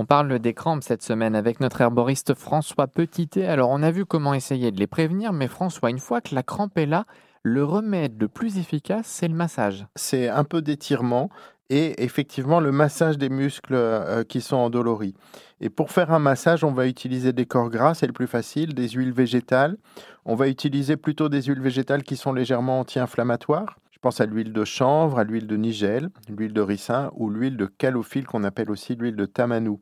[0.00, 3.46] On parle des crampes cette semaine avec notre herboriste François Petitet.
[3.46, 6.44] Alors on a vu comment essayer de les prévenir, mais François, une fois que la
[6.44, 7.04] crampe est là,
[7.42, 9.86] le remède le plus efficace, c'est le massage.
[9.96, 11.30] C'est un peu d'étirement
[11.68, 15.14] et effectivement le massage des muscles euh, qui sont endoloris.
[15.60, 18.74] Et pour faire un massage, on va utiliser des corps gras, c'est le plus facile,
[18.74, 19.78] des huiles végétales.
[20.24, 23.76] On va utiliser plutôt des huiles végétales qui sont légèrement anti-inflammatoires.
[23.98, 27.56] Je pense à l'huile de chanvre, à l'huile de nigel, l'huile de ricin ou l'huile
[27.56, 29.80] de calophylle qu'on appelle aussi l'huile de tamanou.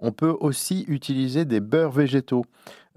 [0.00, 2.44] On peut aussi utiliser des beurres végétaux.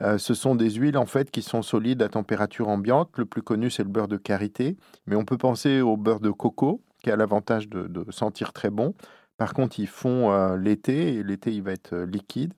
[0.01, 3.11] Euh, ce sont des huiles en fait qui sont solides à température ambiante.
[3.15, 4.75] Le plus connu c'est le beurre de karité,
[5.05, 8.95] mais on peut penser au beurre de coco qui a l'avantage de, sentir très bon.
[9.37, 12.55] Par contre, ils font euh, l'été et l'été il va être euh, liquide.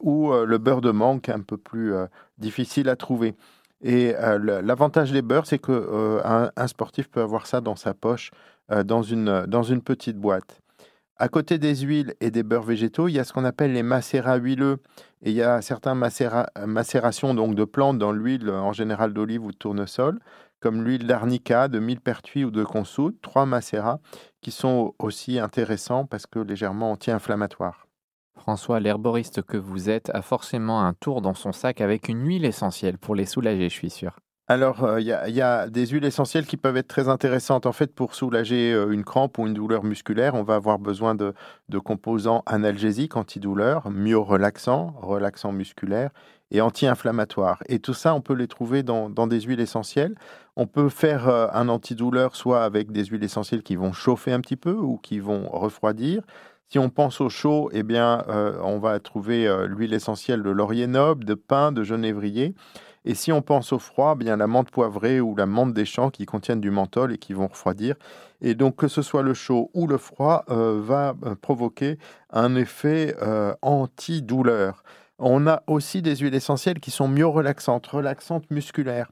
[0.00, 1.94] ou le beurre de mangue un peu plus
[2.36, 3.36] difficile à trouver.
[3.82, 4.14] Et
[4.62, 8.30] l'avantage des beurres, c'est qu'un un sportif peut avoir ça dans sa poche,
[8.84, 10.60] dans, une, dans une petite boîte.
[11.16, 13.82] À côté des huiles et des beurres végétaux, il y a ce qu'on appelle les
[13.82, 14.78] macérats huileux.
[15.22, 15.98] Et il y a certaines
[16.66, 20.18] macérations donc de plantes dans l'huile, en général d'olive ou de tournesol,
[20.58, 24.00] comme l'huile d'arnica, de millepertuis ou de consoude, trois macérats
[24.40, 27.86] qui sont aussi intéressants parce que légèrement anti-inflammatoires.
[28.38, 32.44] François, l'herboriste que vous êtes, a forcément un tour dans son sac avec une huile
[32.44, 34.16] essentielle pour les soulager, je suis sûr.
[34.48, 37.64] Alors, euh, il y, a des huiles essentielles qui peuvent être très intéressantes.
[37.64, 41.14] En fait, pour soulager euh, une crampe ou une douleur musculaire, on va avoir besoin
[41.14, 41.32] de,
[41.78, 46.10] composants analgésiques, antidouleurs, myorelaxants, relaxants musculaires
[46.50, 47.62] et anti-inflammatoires.
[47.66, 50.16] Et tout ça, on peut les trouver dans, des huiles essentielles.
[50.56, 54.40] On peut faire euh, un antidouleur soit avec des huiles essentielles qui vont chauffer un
[54.40, 56.24] petit peu ou qui vont refroidir,
[56.72, 60.48] si on pense au chaud, eh bien, euh, on va trouver euh, l'huile essentielle de
[60.48, 62.54] laurier noble, de pin, de genévrier.
[63.04, 65.84] Et si on pense au froid, eh bien la menthe poivrée ou la menthe des
[65.84, 67.96] champs qui contiennent du menthol et qui vont refroidir.
[68.40, 71.98] Et donc que ce soit le chaud ou le froid euh, va provoquer
[72.30, 73.14] un effet
[73.60, 74.82] anti-douleur.
[75.18, 79.10] On a aussi des huiles essentielles qui sont mieux relaxantes, relaxantes musculaires.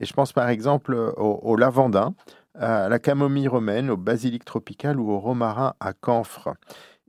[0.00, 2.14] Et je pense par exemple au lavandin,
[2.58, 6.54] à la camomille romaine, au basilic tropical ou au romarin à camphre.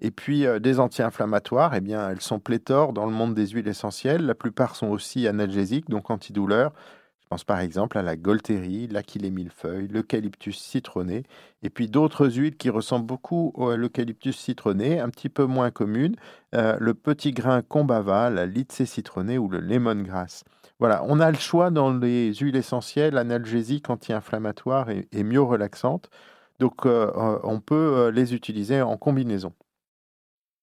[0.04, 3.70] Et puis euh, des anti-inflammatoires, eh bien, elles sont pléthores dans le monde des huiles
[3.70, 4.26] essentielles.
[4.26, 6.74] La plupart sont aussi analgésiques, donc antidouleurs.
[7.22, 11.24] Je pense par exemple à la golterie, l'aquilée millefeuille, l'eucalyptus citronné,
[11.64, 16.16] et puis d'autres huiles qui ressemblent beaucoup à l'eucalyptus citronné, un petit peu moins communes,
[16.54, 20.44] euh, le petit grain combava, la lythsée citronnée ou le lemongrass.
[20.80, 26.10] Voilà, on a le choix dans les huiles essentielles analgésiques, anti-inflammatoires et, mieux relaxantes.
[26.60, 29.54] Donc, euh, on peut les utiliser en combinaison.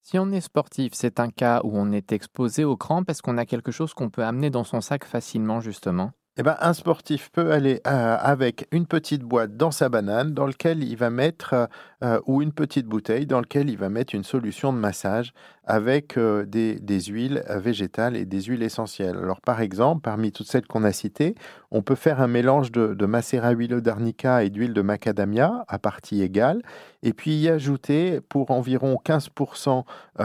[0.02, 3.10] Si on est sportif, c'est un cas où on est exposé aux crampes.
[3.10, 6.56] Est-ce qu'on a quelque chose qu'on peut amener dans son sac facilement, justement eh ben,
[6.60, 10.96] un sportif peut aller euh, avec une petite boîte dans sa banane dans laquelle il
[10.96, 11.68] va mettre,
[12.02, 15.32] euh, euh, ou une petite bouteille dans laquelle il va mettre une solution de massage
[15.64, 19.16] avec des, huiles végétales et des huiles essentielles.
[19.16, 21.36] Alors par exemple, parmi toutes celles qu'on a citées,
[21.70, 25.78] on peut faire un mélange de, de macérat huileux d'arnica et d'huile de macadamia à
[25.78, 26.62] partie égale,
[27.04, 29.84] et puis y ajouter pour environ 15%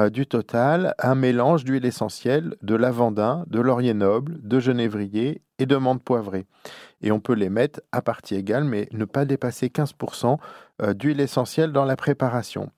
[0.09, 5.75] du total un mélange d'huile essentielle de lavandin, de laurier noble, de genévrier et de
[5.75, 6.45] menthe poivrée.
[7.05, 10.39] Et on peut les mettre à partie égale, mais ne pas dépasser 15%
[10.81, 12.71] euh, d'huile essentielle dans la préparation.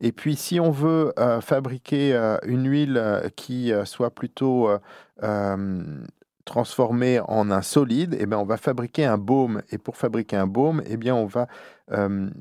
[0.00, 4.70] Et puis, si on veut euh, fabriquer euh, une huile qui soit plutôt
[6.44, 9.62] transformée en un solide, eh bien, on va fabriquer un baume.
[9.70, 11.46] Et pour fabriquer un baume, eh bien, on va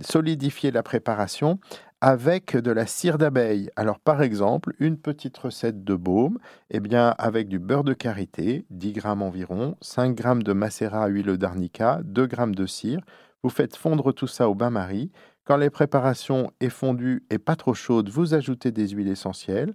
[0.01, 1.59] solidifier la préparation
[2.03, 3.69] avec de la cire d'abeille.
[3.77, 6.37] Alors par exemple, une petite recette de baume,
[6.69, 11.07] eh bien avec du beurre de karité, 10 grammes environ, 5 grammes de macérat à
[11.07, 12.99] huile d'arnica, 2 grammes de cire.
[13.41, 15.11] Vous faites fondre tout ça au bain-marie.
[15.45, 19.73] Quand les préparations est fondue et pas trop chaude, vous ajoutez des huiles essentielles.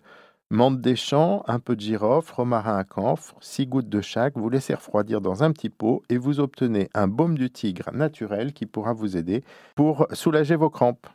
[0.50, 4.48] Menthe des champs, un peu de girofle, romarin à camphre, 6 gouttes de chaque, vous
[4.48, 8.64] laissez refroidir dans un petit pot et vous obtenez un baume du tigre naturel qui
[8.64, 9.44] pourra vous aider
[9.74, 11.06] pour soulager vos crampes.